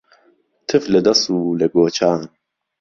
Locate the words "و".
1.31-1.37